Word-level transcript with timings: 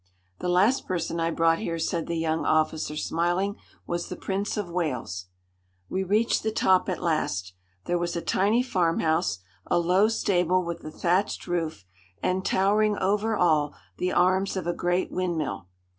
"The 0.39 0.49
last 0.49 0.87
person 0.87 1.19
I 1.19 1.29
brought 1.29 1.59
here," 1.59 1.77
said 1.77 2.07
the 2.07 2.17
young 2.17 2.43
officer, 2.43 2.95
smiling, 2.97 3.57
"was 3.85 4.09
the 4.09 4.15
Prince 4.15 4.57
of 4.57 4.67
Wales." 4.67 5.27
We 5.89 6.03
reached 6.03 6.41
the 6.41 6.49
top 6.51 6.89
at 6.89 7.03
last. 7.03 7.53
There 7.85 7.99
was 7.99 8.15
a 8.15 8.21
tiny 8.23 8.63
farmhouse, 8.63 9.41
a 9.67 9.77
low 9.77 10.07
stable 10.07 10.65
with 10.65 10.83
a 10.83 10.89
thatched 10.89 11.45
roof, 11.45 11.85
and, 12.23 12.43
towering 12.43 12.97
over 12.97 13.35
all, 13.37 13.75
the 13.99 14.11
arms 14.11 14.57
of 14.57 14.65
a 14.65 14.73
great 14.73 15.11
windmill. 15.11 15.67